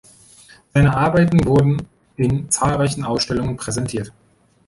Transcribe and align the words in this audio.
Seine 0.73 0.97
Arbeiten 0.97 1.45
wurden 1.45 1.87
in 2.17 2.49
zahlreichen 2.49 3.03
Ausstellungen 3.05 3.55
präsentiert. 3.55 4.11